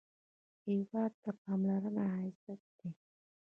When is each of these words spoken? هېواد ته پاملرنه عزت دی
هېواد 0.65 1.11
ته 1.23 1.31
پاملرنه 1.41 2.03
عزت 2.19 2.61
دی 2.77 2.89